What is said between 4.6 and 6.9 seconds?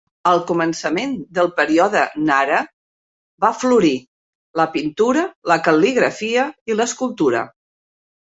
la pintura, la cal·ligrafia i